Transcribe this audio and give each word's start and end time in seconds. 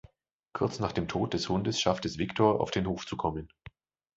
Kurz 0.53 0.79
nach 0.79 0.93
dem 0.93 1.07
Tod 1.07 1.35
des 1.35 1.47
Hundes 1.47 1.79
schafft 1.79 2.05
es 2.05 2.17
Victor, 2.17 2.59
auf 2.59 2.71
den 2.71 2.87
Hof 2.87 3.05
zu 3.05 3.15
kommen. 3.17 3.49